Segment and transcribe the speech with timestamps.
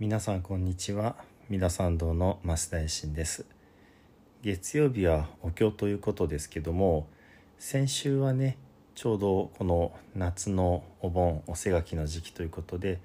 [0.00, 1.16] 皆さんこんにちは。
[1.48, 3.46] 三田参道の増田衛進です。
[4.42, 7.08] 月曜日はお経ということですけども
[7.58, 8.58] 先週はね
[8.94, 13.00] ちょうどこの夏のお盆おせがきの時期ということで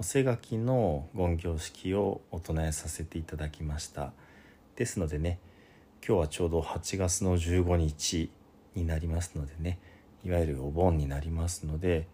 [0.00, 4.12] おせがきの言行式をお唱えさせていただきました。
[4.74, 5.38] ですのでね
[6.04, 8.32] 今日はちょうど8月の15日
[8.74, 9.78] になりますのでね
[10.24, 12.08] いわゆるお盆になりますので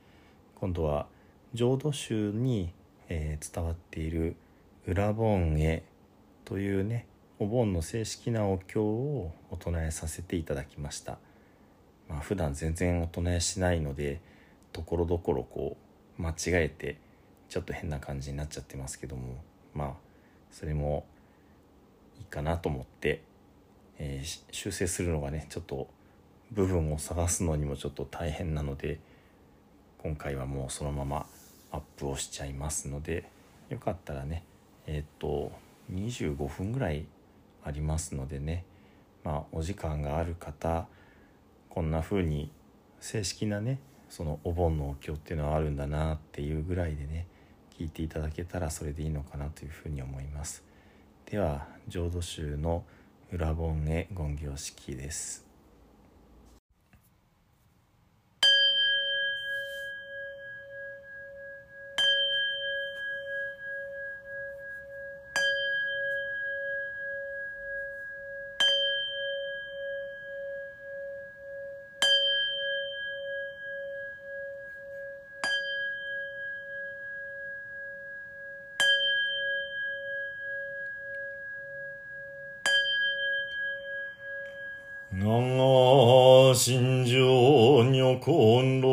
[0.57, 1.07] 今度は
[1.55, 2.75] 浄土宗に、
[3.09, 4.37] えー伝わっている
[4.87, 5.83] 「裏盆絵」
[6.45, 7.07] というね
[7.39, 11.19] お盆の正式なお経をお唱えさせていただきました。
[12.09, 14.21] まあ普段全然お唱えしないので
[14.73, 15.77] ところどころこ
[16.19, 16.97] う間違えて
[17.49, 19.37] ちょっと変な感じになっちゃってますけども
[19.75, 19.95] まあ
[20.51, 21.07] それも
[22.19, 23.23] いいかなと思って、
[23.99, 25.89] えー修正するのがねちょっと
[26.51, 28.99] 部分を探すのにもちょっと大変なので
[29.99, 31.27] 今回はもうそのまま
[31.71, 33.29] アップをしちゃいますので
[33.69, 34.45] よかったらね
[34.87, 35.53] えっ、と
[35.93, 37.07] 25分ぐらい
[37.65, 38.65] ありますのでね
[39.25, 40.87] まあお時間がある方
[41.69, 42.51] こんな風に
[43.01, 47.27] 正式なねそのお盆のお経っていうのはあるんだなっていうぐらいでね
[47.79, 50.65] 聞いていただけたらそれでいいのかなというふうに思います。
[51.27, 52.85] では浄土宗の
[53.31, 55.48] 裏盆絵言行式です。
[85.21, 88.89] 長心情女婚老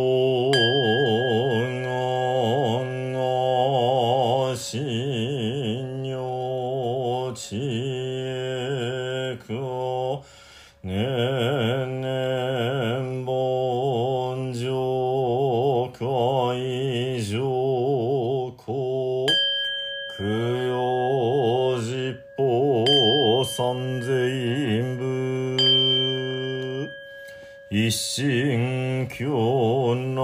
[27.85, 30.19] 一心教内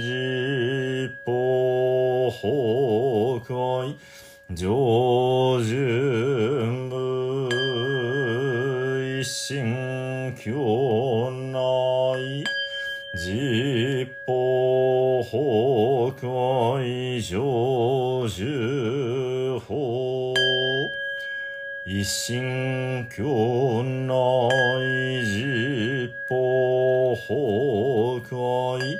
[0.00, 1.30] 実法
[2.42, 3.94] 崩壊
[4.56, 4.66] 上
[5.62, 7.48] 順部
[9.20, 12.42] 一心教内
[13.14, 14.32] 実法
[15.30, 19.76] 崩壊上十法
[21.84, 23.22] 一心教
[23.84, 24.65] 内
[27.16, 28.98] 崩壊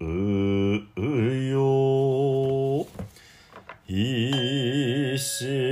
[0.00, 2.86] うよ。
[3.86, 5.63] 一心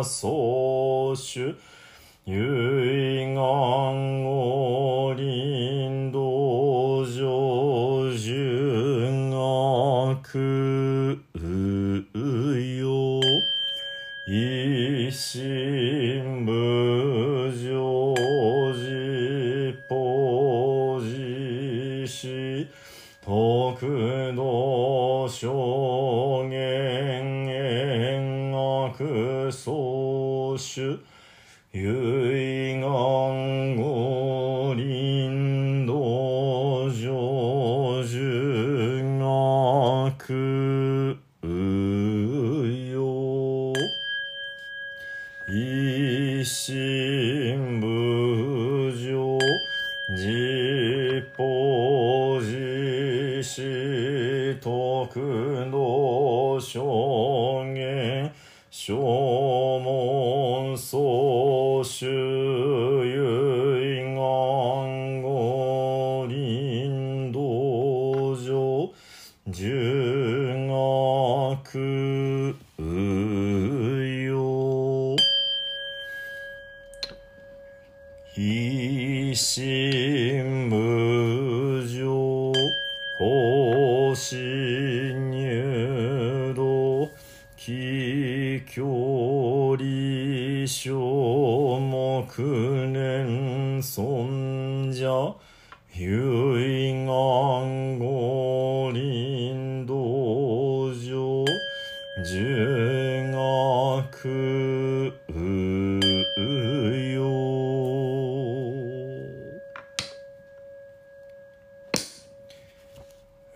[0.00, 1.54] 薩総主
[2.26, 3.42] 遺願
[4.26, 11.22] を林道上純悪
[12.78, 13.20] よ
[14.28, 15.51] 一心
[30.62, 31.00] 主
[31.74, 38.02] 遺願五輪道上
[40.16, 41.42] く学
[42.92, 43.72] よ
[45.48, 49.38] 一心無常
[50.16, 58.32] 自法自死徳の証言
[58.70, 59.31] 証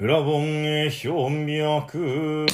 [0.06, 2.46] 裏本へ表脈。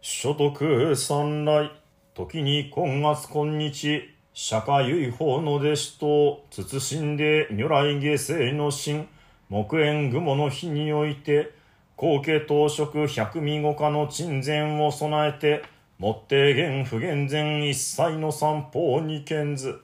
[0.00, 1.70] 所得三来。
[2.14, 9.06] 時に今月今日釈迦唯法の弟子と慎んで如来下世の神
[9.50, 11.52] 木縁雲の日において
[11.96, 15.62] 後家当職百味五家の鎮前を備えて
[15.98, 19.82] もって現不現前一切の三方二見図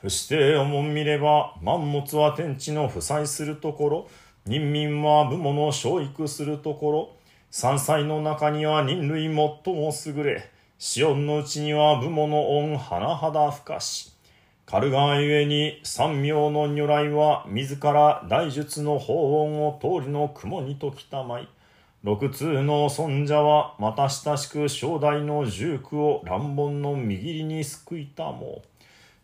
[0.00, 4.08] 不死定をもん見れば万物は天地の負債するところ。
[4.48, 7.10] 人民は部門の生育するところ
[7.50, 14.16] 山菜の中には人類最も優れシオンのうちには部門の恩甚だ深し
[14.64, 21.48] カルガーゆえに三名の如来は自ら大術の法音を通りの雲にときたまい。
[22.02, 28.62] 六通の尊者はまた親しく正代の重苦を乱暴の右りに救いたも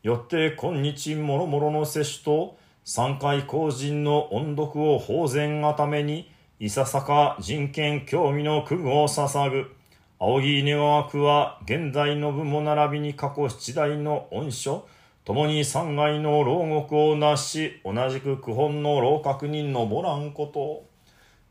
[0.03, 9.75] よって今日もろもろの摂取と三回公人の音読を法然がためにいささか人権興味の苦具を捧ぐ。
[10.21, 14.87] 青木稲川区は現在の部も並びに過去七代の恩書
[15.25, 20.85] 共に三階の牢獄をなし同じく九本の老閣に登らんこと。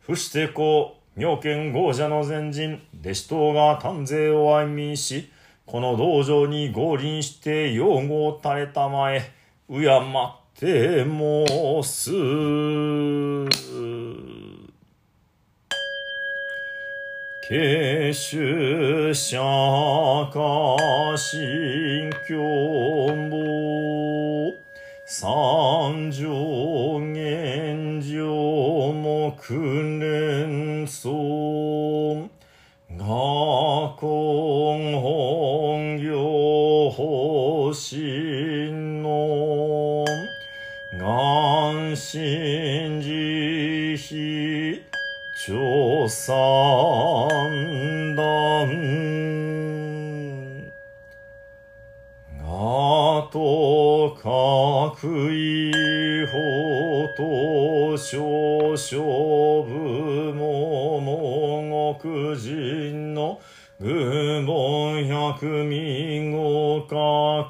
[0.01, 5.31] 不してこう妙見豪者の前人弟子等が丹税を愛民し
[5.65, 9.31] この道場に合輪して擁護を垂れたまえ
[9.67, 12.11] 敬って申す
[17.49, 19.35] 慶州釈
[20.31, 22.37] 迦新教
[23.29, 24.53] 母
[25.07, 32.29] 三条現上木連尊
[32.95, 38.02] 学根本業方針
[46.07, 48.23] 三段
[52.45, 55.71] あと各位
[56.27, 63.39] 法と少々部もも極人の
[63.79, 67.45] 軍門百民を囲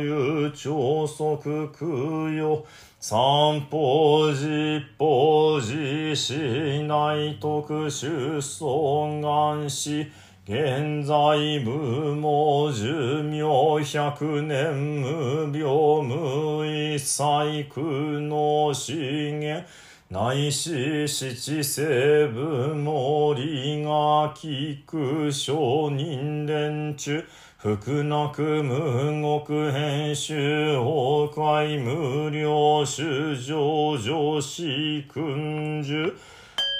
[0.00, 2.64] ゆ長足供養
[3.06, 10.10] 三方十方自し内特殊尊願し
[10.46, 19.68] 現在無も寿命百年無病無一切苦の資源
[20.10, 27.22] 内し七世部森が聞く承認連中
[27.64, 30.34] 福なく無国編集
[30.74, 36.14] 崩壊無料主上上司訓授。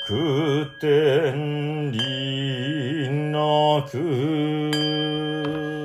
[0.07, 1.99] 空天理
[3.33, 5.84] なく。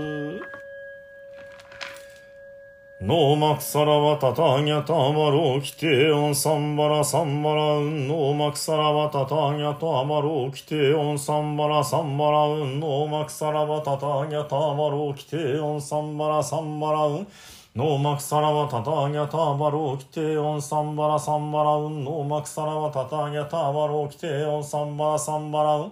[3.02, 17.28] ノーマクサラワタタギャタアマロキテオンサンバラサンバラウンノーマクサラワタタギャタアマロキテオンサンバラサンバラウンノーマクサラワタタギャタアマロキテオンサンバラサンバラウン
[17.74, 25.92] ノーマクサラワタタギャタアマロキテオンサンバラサンバラウンノーマクサラワタタギャタアマロキテオンサンバラサンバラウン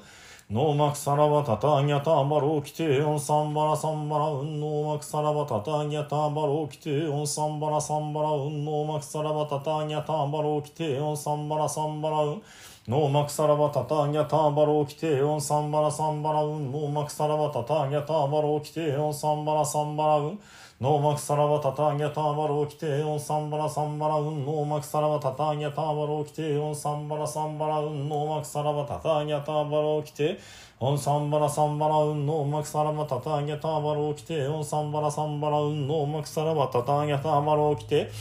[0.49, 12.41] ノーマクサラバタタギャタバロキテオンサンバラサンバラウンノーマクサラバタタギャタバロキテオンサンバラサンバラウンノーマクサラバタタギャタバロキテオンサンバラサンバラウン
[12.87, 20.39] ノーマクサラバタタギャタバロキテオンサンバラサンバラウンノーマクサラバタタギャタバロキテオンサンバラサンバラウン
[20.79, 30.37] ノーマクサラバタタギャタバロキテオンサンバラサンバラウンノーマクサラバタタギャタバロキテオンサンバラサンバラウンノーマクサラバタタギャタバロキテ
[30.79, 38.11] オンサンバラサンバラウンノーマクサラバタタギャタバロキテオンサンバラサンバラウンノーマクサラバタタギャタバロキテ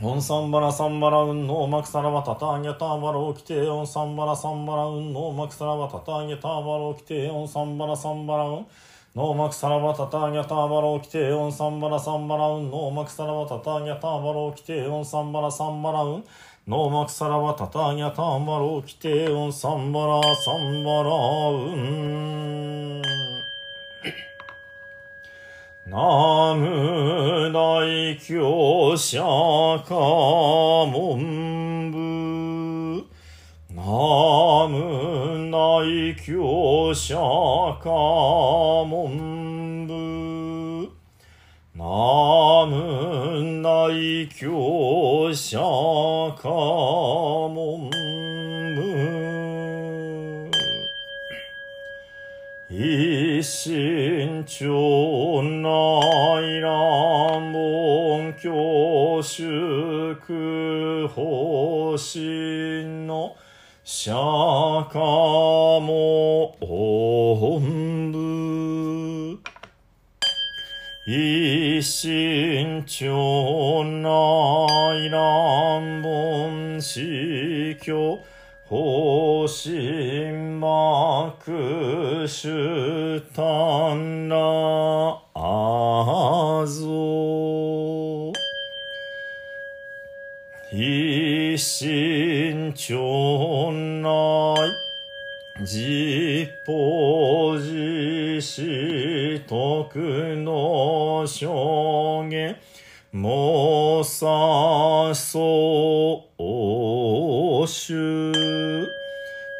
[0.00, 8.66] オンサンバラサンバラウンノーマクサラバタタギャタバロキテオンサンバラサンバラウンノーマクサラバタタギャタバロキテオンサンバラサンバラウン
[9.14, 12.70] ノーマクサラバタタニャタバロキテオンサンバラサンバラウン。
[12.70, 16.24] ノーマクサラバタタニャタバロキテオンサンバラサンバラウン。
[16.66, 23.02] ノーマクサラバタタニャタバロキテオンサンバラサンバラウン。
[25.88, 32.41] ナム大教釈迦文部
[33.84, 33.88] ナ
[34.68, 37.18] ム大教釈
[37.82, 40.88] 迦文部
[41.74, 45.58] ナム大教釈
[46.40, 47.90] 迦文
[48.76, 50.50] 部
[52.70, 60.14] 一心町内乱門教祝
[61.08, 63.34] 方針の
[63.84, 69.40] 釈迦も本部。
[71.04, 78.20] 一心町内乱門司教
[78.66, 84.36] 方針幕主丹ら
[85.34, 88.32] あぞ。
[90.72, 93.61] 一心町内
[95.64, 102.56] 実法実施徳の証言
[103.12, 108.32] もさそう主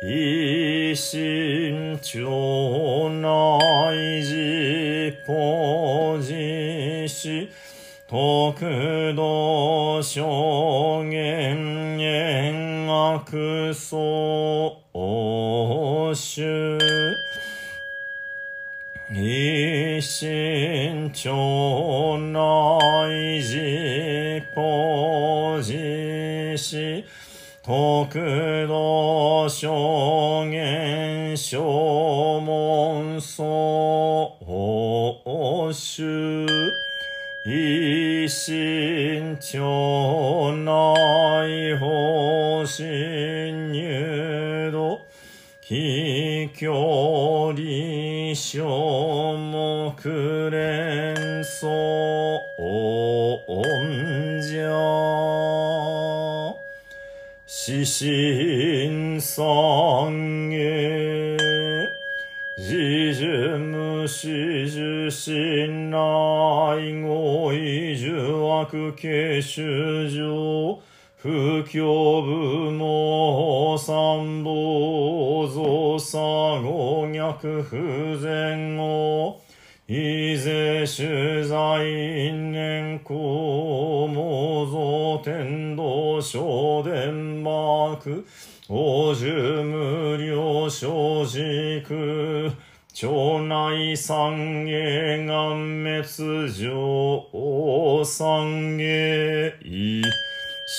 [0.03, 7.49] 一心町内実法実施
[8.09, 14.82] 徳道証言円悪そう。
[16.14, 16.78] 主
[19.11, 27.04] 一心町内実法実施
[27.62, 36.47] 徳道証言証文そう主
[37.47, 43.22] 一心町内方針
[46.62, 46.71] 非距
[47.54, 49.92] 離小目
[50.49, 51.69] 連想
[52.57, 54.71] 音じゃ
[57.47, 61.37] 死神三へ
[62.59, 63.26] 自樹
[63.59, 65.97] 無視受信内
[67.02, 70.78] 語意受悪形衆上
[71.16, 74.92] 不教部も三宝
[75.49, 79.41] 造作語逆不全語
[79.89, 88.25] いぜ取材因縁公模造天道小伝幕
[88.69, 89.27] 王樹
[89.65, 92.53] 無料小軸
[92.95, 99.53] 町内三芸願滅上三芸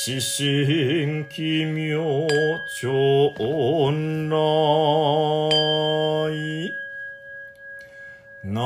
[0.06, 2.28] 死神奇妙
[2.68, 3.34] 町
[4.28, 4.36] 内
[8.44, 8.62] な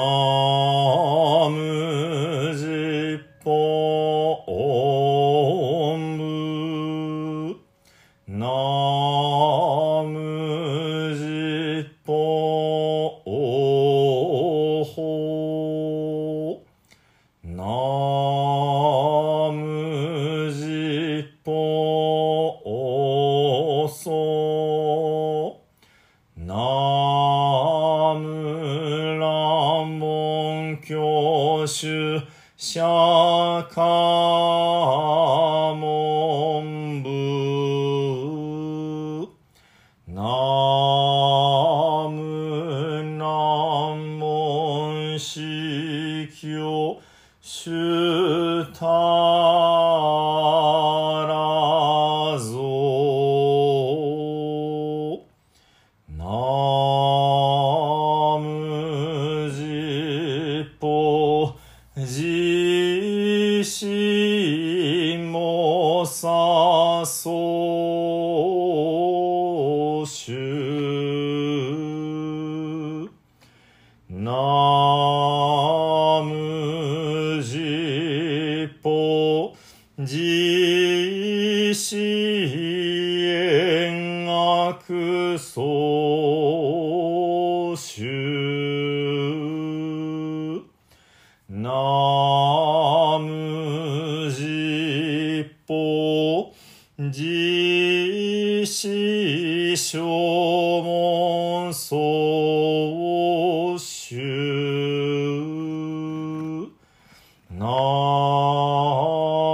[107.59, 107.65] ナ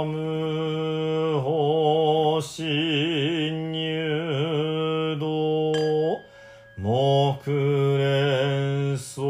[0.04, 2.62] ム星
[3.72, 5.72] 入道
[6.76, 7.50] 木
[7.96, 9.24] 蓮尊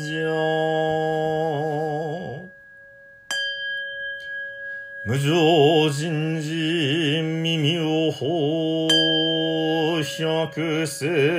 [0.00, 0.24] 者
[5.04, 8.88] 無常人事耳を法
[10.00, 11.31] 百千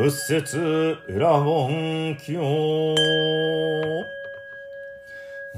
[0.00, 2.40] 仏説裏本教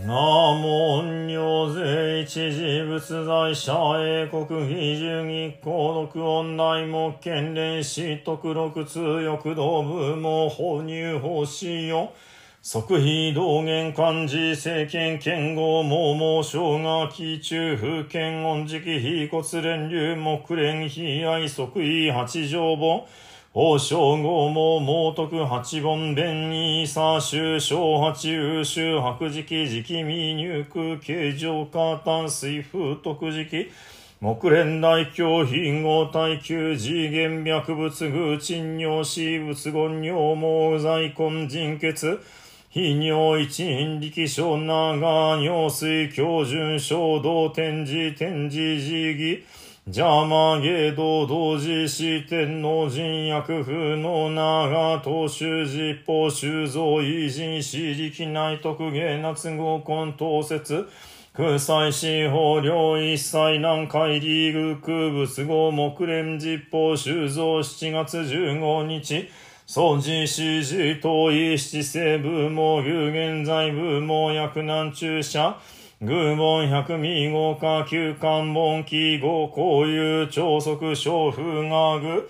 [0.05, 12.11] ナモン尿税一時仏在者英国義十義皇独音内目県連死徳六通欲道部門放入法使用
[12.61, 23.03] 即非道元漢字政権剣豪毛毛小が気中風剣音時期非骨連流木連非愛即位八条本
[23.55, 33.71] 王将号も猛徳八本弁に左州小八優秀白時期時期未入空形状下淡水風徳時期
[34.21, 42.19] 木蓮大教品合体級次元脈仏具鎮尿死仏言尿毛在根人血。
[42.75, 49.41] 非尿一因力小長尿水標準小道天示天示時義
[49.91, 60.87] 邪魔芸道同時四天王人薬風の長当主実法修造偉人史力内徳芸夏合根当説。
[61.33, 69.29] 空祭司法領一切南海リーグ空仏語木蓮実法修造7月15日。
[69.67, 75.57] 掃除指示遠い七世部門有現在部門薬難注射
[76.05, 82.25] 偶門百味合化九漢門記号交友超速小風雅具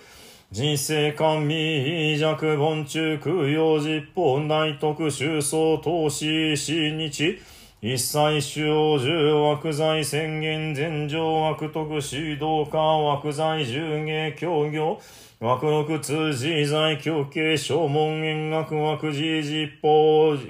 [0.51, 7.39] 人生官味弱本中空用実法大徳収総投資死日。
[7.81, 14.99] 一切主要十枠財宣言全上枠徳指導家枠財十芸協業。
[15.39, 19.89] 枠六通自在教系小門弦楽枠寺実法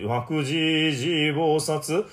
[0.09, 2.03] 枠寺寺菩薩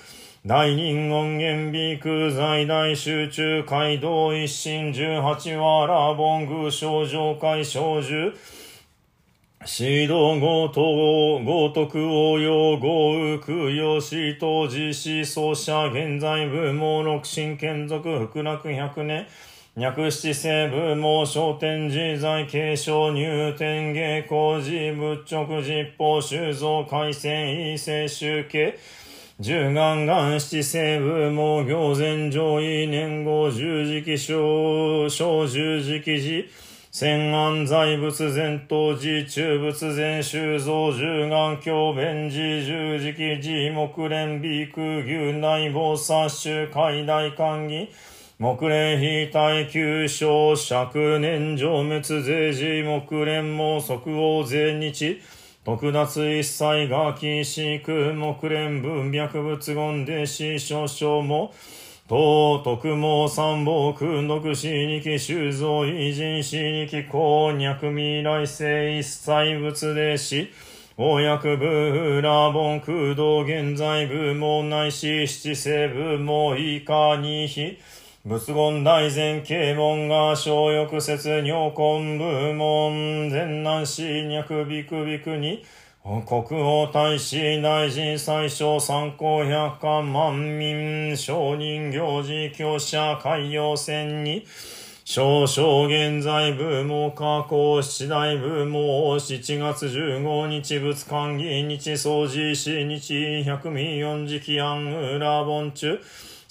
[0.43, 8.33] 大人音源美空在大集中街道一心十八話ラボング少女会少女
[9.63, 12.87] 指導合等合徳応用合
[13.19, 19.27] 右空用死当実施奏者現在部門六神眷属福楽百年。
[19.73, 28.73] 脈七世部門商店自在継承入店芸工事仏直実法修造改正異性集計
[29.43, 36.45] 十願願七世部門行前上位年号十字記小小十字記寺
[36.91, 47.87] 千安在仏前頭寺中仏前修造十願教弁寺十字記寺木蓮美空牛内坊殺種海大官議
[48.37, 55.19] 木蓮非対九章釈年上滅税寺木蓮も即応税日。
[55.63, 61.53] 特脱一切が禁止空木蓮文脈仏言で死少々も
[62.09, 70.49] 東徳も三宝空独死二期修造偉人死二期公脈未来世一切仏で死。
[70.97, 77.77] 公約部ラボン空洞現在部門内し七世部門以下二比
[78.23, 85.65] 仏言大前啓門が小翼説尿根部門全南市脈ビクビクに
[86.03, 94.45] 国王大使大臣最小参考百科万民商人行事教者海洋船に
[95.03, 98.83] 少々現在部門加工七大部門
[99.19, 105.99] 7月15日仏官議日掃除し日百味四時期案裏本中。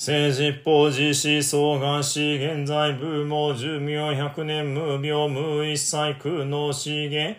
[0.00, 7.38] 政治法実施総願し現在部門寿命百年無病無一切空の資源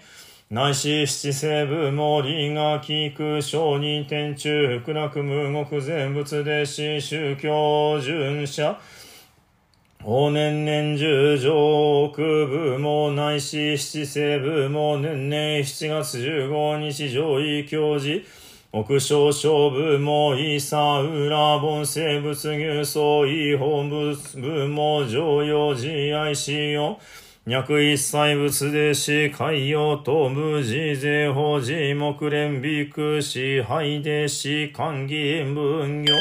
[0.51, 8.79] 内視七世部門理が聞く商人天中福楽無国全仏で死宗教巡者。
[10.03, 18.23] 往年年十上空部門内視七世部門年々7月15日上位教示。
[18.73, 26.97] 木小小部もいさうら凡生物牛相違法物部も常用自愛しよ
[27.45, 36.13] 脈一切物でし、海洋と部自税法寺木蓮美く支配でし、官議分業、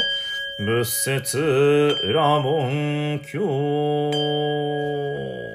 [0.66, 5.49] 仏説らぼんきょう。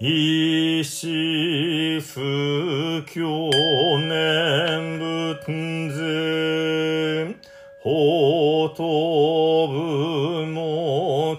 [0.00, 3.50] 石不教
[3.98, 7.34] 念仏税
[7.82, 11.34] 法と部目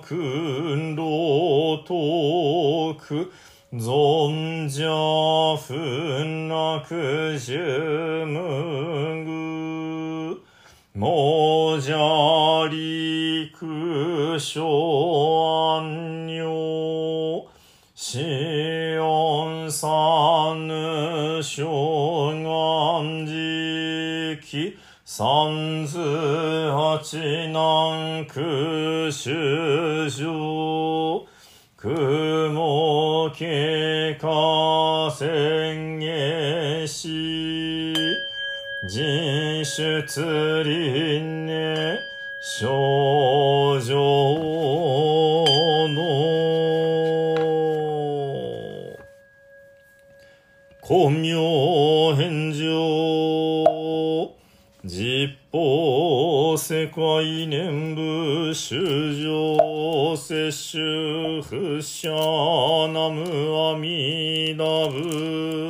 [0.93, 3.31] 老徳
[3.71, 9.29] 存者分楽十無具
[10.99, 11.95] 亡者
[12.67, 16.08] 陸小安
[21.41, 25.97] 正願寺記三図
[26.71, 26.99] 八
[27.51, 31.25] 南九州上
[31.77, 37.93] 雲経過宣言し
[38.87, 41.97] 人出林ね
[42.41, 42.67] 正
[50.89, 51.35] 本名
[52.15, 52.65] 返上。
[54.83, 58.75] 実法世界念部修
[59.13, 60.79] 上摂取
[61.43, 62.09] 不捨
[62.87, 63.21] 南無
[63.55, 65.68] 阿弥陀仏。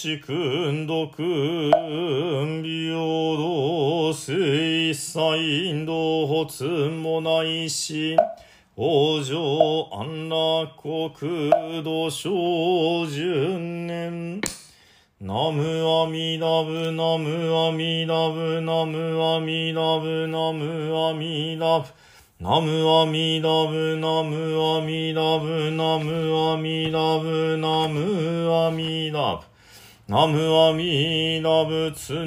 [0.00, 1.70] しくんどくん
[2.62, 8.16] 平等水彩道発もないし
[8.78, 14.40] 往生安楽国土小十年。
[15.20, 21.86] ナムアミダブナムアミダブナムアミダブナムアミダブ。
[22.40, 24.59] ナムアミダブナム
[30.10, 32.24] ナムアミダブツナ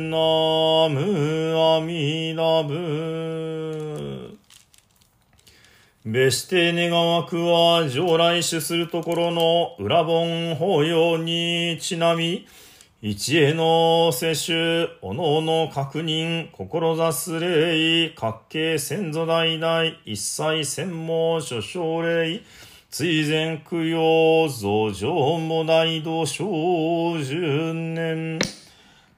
[0.88, 4.38] ムアミダブ
[6.06, 12.48] べして願わくは上来種するところの裏本法要にちなみ
[13.02, 22.44] 一への摂取、おのおの確認、志す礼、各系先祖代々、一切専門諸奨礼、
[22.96, 28.38] 追善供養、増上も大度小十年。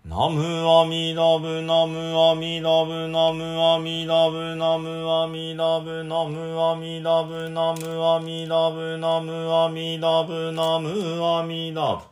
[0.06, 12.04] ナムアミダブナムアミダブナムアミダブナムアミダブナムアミダブナムアミダブナムアミダブナムアミダブ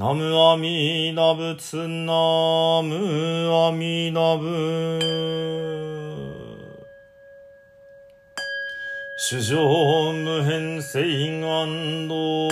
[0.00, 6.01] ナムアミダブツナムアミダブ
[9.32, 12.50] 主上無変性願道。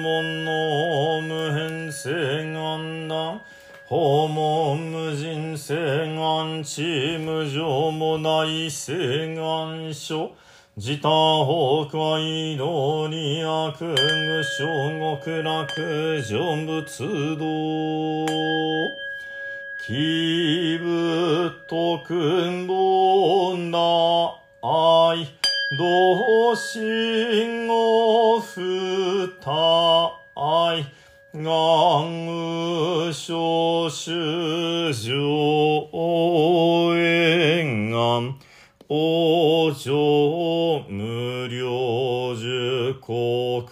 [0.00, 3.42] 門の無変性願断
[3.84, 5.74] 訪問無人聖
[6.16, 10.32] 願地無常もない聖願書。
[10.78, 18.26] 自他崩壊道に悪具小極楽成仏道。
[19.86, 25.33] 気仏徳ぼな愛。
[25.76, 30.86] 同心を不体
[31.34, 35.88] 願無所主上
[36.96, 38.38] 縁願
[38.88, 43.64] 往生無料受国。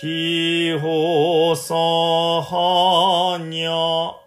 [0.00, 4.17] 気法さはにゃ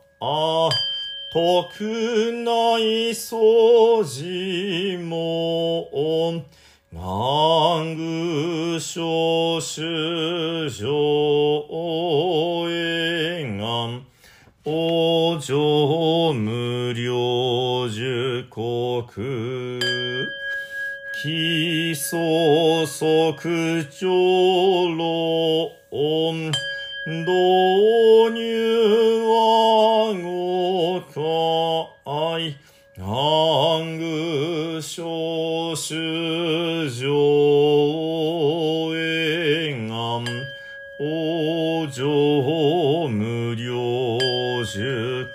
[1.34, 5.88] 徳内掃除も
[6.94, 10.90] 願具小主上
[12.70, 14.02] 縁願
[14.66, 19.80] 往生無料受国
[21.24, 24.10] 基礎即上
[24.98, 26.52] 論
[27.06, 29.91] 導入は
[33.22, 35.04] 南宮小
[35.76, 37.06] 主上
[38.96, 40.26] 永岸
[41.00, 42.02] 王上
[43.12, 43.70] 無料
[44.66, 44.82] 主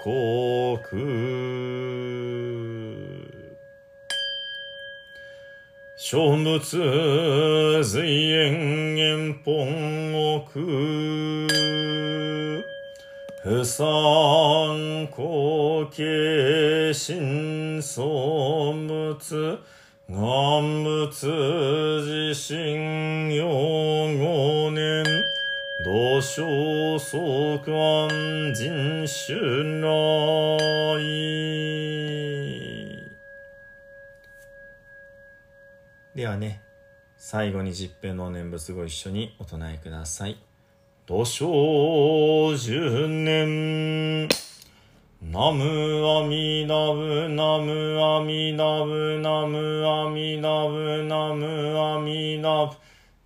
[0.02, 0.76] 国。
[6.08, 10.40] 諸仏随縁縁本国
[13.42, 13.84] 不散
[15.06, 18.06] 後継心相
[18.72, 19.58] 仏
[20.08, 21.26] 願仏
[22.32, 23.46] 自身用
[24.18, 25.04] 五年
[25.84, 28.08] 土生即安
[28.54, 29.86] 人種来
[36.14, 36.62] ではね
[37.18, 40.36] 最後に十平の念仏ご一緒にお唱えください。
[41.06, 44.28] 土生十年。
[45.32, 45.64] ナム
[46.08, 52.76] アミダブナムアミダブナムアミダブナムアミダブ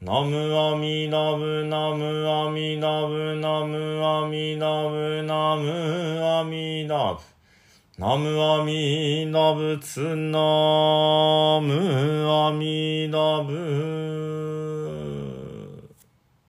[0.01, 7.21] ナムアミダブナムアミダブナムアミダブナムアミダブ
[7.99, 14.80] ナムアミダブツナムアミダブ